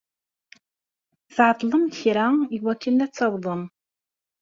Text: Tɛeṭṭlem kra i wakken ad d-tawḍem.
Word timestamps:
Tɛeṭṭlem 1.35 1.83
kra 1.99 2.27
i 2.55 2.57
wakken 2.63 3.03
ad 3.05 3.09
d-tawḍem. 3.11 3.63